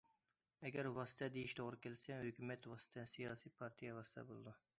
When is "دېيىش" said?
1.35-1.55